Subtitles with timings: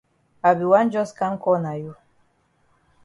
[0.47, 1.91] I be wan jus kam call na you.